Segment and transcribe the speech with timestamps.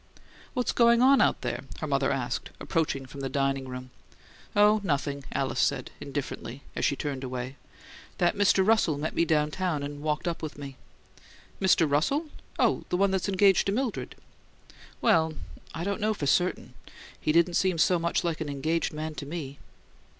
[0.55, 3.91] "What is going on out there?" her mother asked, approaching from the dining room.
[4.55, 7.55] "Oh, nothing," Alice said, indifferently, as she turned away.
[8.17, 8.67] "That Mr.
[8.67, 10.75] Russell met me downtown and walked up with me."
[11.61, 11.87] "Mr.
[11.87, 12.29] Russell?
[12.57, 14.15] Oh, the one that's engaged to Mildred?"
[15.01, 15.33] "Well
[15.71, 16.73] I don't know for certain.
[17.19, 19.59] He didn't seem so much like an engaged man to me."